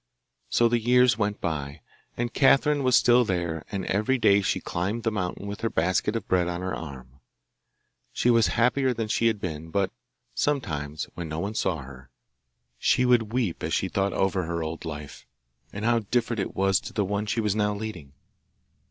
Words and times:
So 0.49 0.67
the 0.67 0.79
years 0.79 1.19
went 1.19 1.39
by, 1.39 1.81
and 2.17 2.33
Catherine 2.33 2.81
was 2.81 2.95
still 2.95 3.23
there, 3.23 3.63
and 3.71 3.85
every 3.85 4.17
day 4.17 4.41
she 4.41 4.59
climbed 4.59 5.03
the 5.03 5.11
mountain 5.11 5.45
with 5.45 5.61
her 5.61 5.69
basket 5.69 6.15
of 6.15 6.27
bread 6.27 6.47
on 6.47 6.61
her 6.61 6.73
arm. 6.73 7.19
She 8.11 8.31
was 8.31 8.47
happier 8.57 8.95
than 8.95 9.07
she 9.07 9.27
had 9.27 9.39
been, 9.39 9.69
but 9.69 9.91
sometimes, 10.33 11.07
when 11.13 11.29
no 11.29 11.37
one 11.39 11.53
saw 11.53 11.83
her, 11.83 12.09
she 12.79 13.05
would 13.05 13.31
weep 13.31 13.61
as 13.61 13.75
she 13.75 13.89
thought 13.89 14.13
over 14.13 14.45
her 14.45 14.63
old 14.63 14.85
life, 14.85 15.27
and 15.71 15.85
how 15.85 15.99
different 15.99 16.39
it 16.39 16.55
was 16.55 16.79
to 16.79 16.93
the 16.93 17.05
one 17.05 17.27
she 17.27 17.39
was 17.39 17.55
now 17.55 17.75
leading. 17.75 18.13